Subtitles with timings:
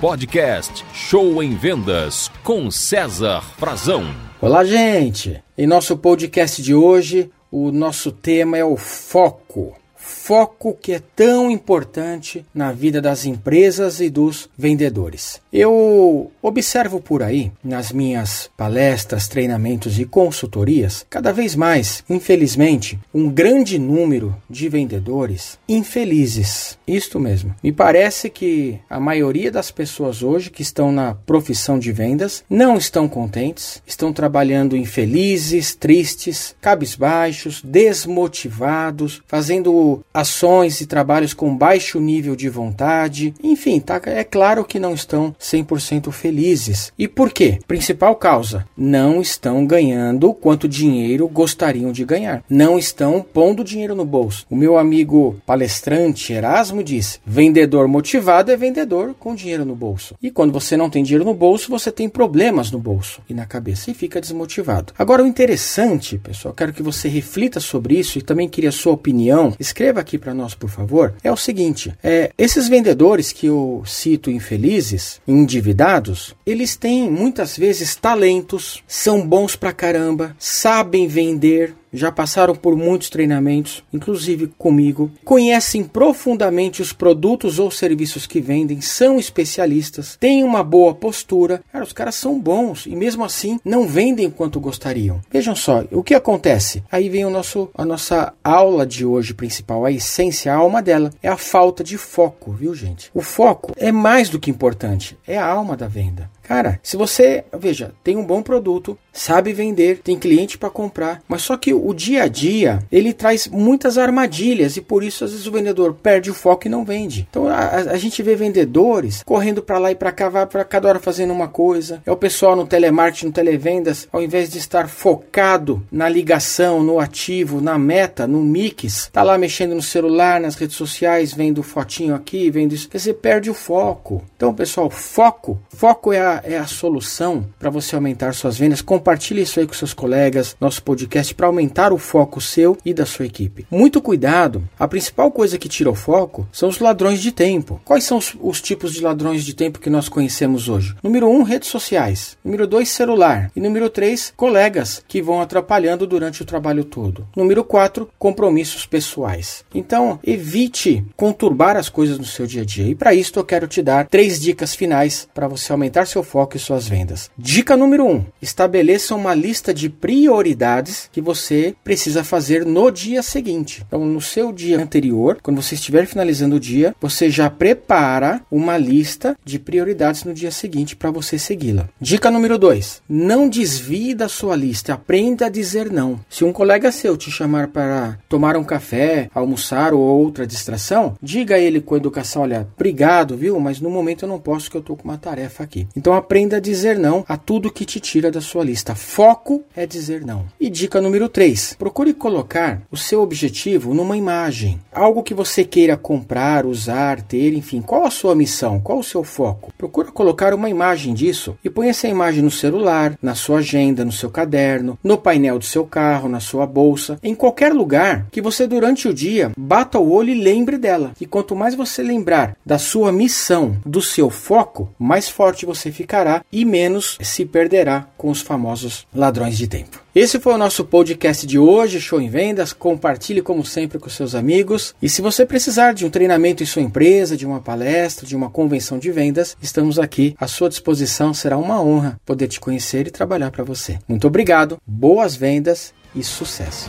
[0.00, 4.04] Podcast Show em Vendas com César Frazão.
[4.42, 5.42] Olá, gente!
[5.56, 9.74] Em nosso podcast de hoje, o nosso tema é o foco
[10.06, 15.40] foco que é tão importante na vida das empresas e dos vendedores.
[15.52, 23.28] Eu observo por aí, nas minhas palestras, treinamentos e consultorias, cada vez mais, infelizmente, um
[23.28, 26.78] grande número de vendedores infelizes.
[26.86, 27.54] Isto mesmo.
[27.62, 32.76] Me parece que a maioria das pessoas hoje que estão na profissão de vendas não
[32.76, 42.36] estão contentes, estão trabalhando infelizes, tristes, cabisbaixos, desmotivados, fazendo ações e trabalhos com baixo nível
[42.36, 46.92] de vontade, enfim, tá, é claro que não estão 100% felizes.
[46.98, 47.58] E por quê?
[47.66, 52.42] Principal causa: não estão ganhando quanto dinheiro gostariam de ganhar.
[52.48, 54.46] Não estão pondo dinheiro no bolso.
[54.50, 60.14] O meu amigo palestrante Erasmo diz: vendedor motivado é vendedor com dinheiro no bolso.
[60.22, 63.46] E quando você não tem dinheiro no bolso, você tem problemas no bolso e na
[63.46, 64.92] cabeça e fica desmotivado.
[64.98, 68.92] Agora, o interessante, pessoal, quero que você reflita sobre isso e também queria a sua
[68.92, 69.54] opinião.
[69.76, 74.30] Escreva aqui para nós, por favor, é o seguinte: é, esses vendedores que eu cito
[74.30, 82.54] infelizes, endividados, eles têm muitas vezes talentos, são bons pra caramba, sabem vender, já passaram
[82.54, 90.16] por muitos treinamentos, inclusive comigo, conhecem profundamente os produtos ou serviços que vendem, são especialistas,
[90.18, 91.62] têm uma boa postura.
[91.72, 95.20] Cara, os caras são bons e mesmo assim não vendem quanto gostariam.
[95.30, 96.82] Vejam só, o que acontece?
[96.90, 101.12] Aí vem o nosso, a nossa aula de hoje principal, a essência, a alma dela,
[101.22, 103.10] é a falta de foco, viu gente?
[103.14, 106.30] O foco é mais do que importante, é a alma da venda.
[106.46, 111.42] Cara, se você, veja, tem um bom produto, sabe vender, tem cliente para comprar, mas
[111.42, 115.46] só que o dia a dia ele traz muitas armadilhas e por isso às vezes
[115.48, 117.26] o vendedor perde o foco e não vende.
[117.28, 120.88] Então a, a gente vê vendedores correndo para lá e para cá, vai para cada
[120.88, 122.00] hora fazendo uma coisa.
[122.06, 127.00] É o pessoal no telemarketing, no televendas, ao invés de estar focado na ligação, no
[127.00, 132.14] ativo, na meta, no mix, tá lá mexendo no celular, nas redes sociais, vendo fotinho
[132.14, 132.88] aqui, vendo isso.
[132.88, 134.22] Dizer, perde o foco.
[134.36, 138.80] Então, pessoal, foco, foco é a é a solução para você aumentar suas vendas.
[138.80, 143.06] Compartilhe isso aí com seus colegas, nosso podcast, para aumentar o foco seu e da
[143.06, 143.66] sua equipe.
[143.70, 147.80] Muito cuidado, a principal coisa que tira o foco são os ladrões de tempo.
[147.84, 150.94] Quais são os, os tipos de ladrões de tempo que nós conhecemos hoje?
[151.02, 152.36] Número 1, um, redes sociais.
[152.44, 153.50] Número 2, celular.
[153.54, 157.26] E número 3, colegas que vão atrapalhando durante o trabalho todo.
[157.36, 159.64] Número 4, compromissos pessoais.
[159.74, 162.86] Então, evite conturbar as coisas no seu dia a dia.
[162.86, 166.56] E para isso eu quero te dar três dicas finais para você aumentar seu foco
[166.56, 167.30] e suas vendas.
[167.38, 173.22] Dica número 1: um, estabeleça uma lista de prioridades que você precisa fazer no dia
[173.22, 173.82] seguinte.
[173.86, 178.76] Então, no seu dia anterior, quando você estiver finalizando o dia, você já prepara uma
[178.76, 181.88] lista de prioridades no dia seguinte para você segui-la.
[182.00, 186.18] Dica número 2: não desvie da sua lista, aprenda a dizer não.
[186.28, 191.54] Se um colega seu te chamar para tomar um café, almoçar ou outra distração, diga
[191.54, 193.58] a ele com educação: olha, obrigado, viu?
[193.60, 195.86] Mas no momento eu não posso que eu estou com uma tarefa aqui.
[195.96, 198.94] Então aprenda a dizer não a tudo que te tira da sua lista.
[198.94, 200.46] Foco é dizer não.
[200.58, 204.80] E dica número 3: procure colocar o seu objetivo numa imagem.
[204.92, 207.80] Algo que você queira comprar, usar, ter, enfim.
[207.80, 208.80] Qual a sua missão?
[208.80, 209.72] Qual o seu foco?
[209.76, 214.12] Procura colocar uma imagem disso e põe essa imagem no celular, na sua agenda, no
[214.12, 218.66] seu caderno, no painel do seu carro, na sua bolsa, em qualquer lugar que você
[218.66, 221.12] durante o dia bata o olho e lembre dela.
[221.20, 226.05] E quanto mais você lembrar da sua missão, do seu foco, mais forte você fica
[226.06, 230.00] ficará e menos se perderá com os famosos ladrões de tempo.
[230.14, 232.72] Esse foi o nosso podcast de hoje, Show em Vendas.
[232.72, 234.94] Compartilhe como sempre com seus amigos.
[235.02, 238.48] E se você precisar de um treinamento em sua empresa, de uma palestra, de uma
[238.48, 241.34] convenção de vendas, estamos aqui à sua disposição.
[241.34, 243.98] Será uma honra poder te conhecer e trabalhar para você.
[244.08, 246.88] Muito obrigado, boas vendas e sucesso.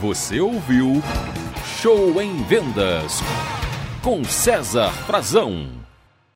[0.00, 1.02] Você ouviu
[1.80, 3.20] Show em Vendas
[4.02, 5.79] com César Frazão.